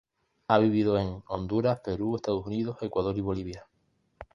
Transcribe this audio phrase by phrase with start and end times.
[0.47, 3.67] Ha vivido en Honduras, Perú, Estados Unidos, Ecuador y Bolivia.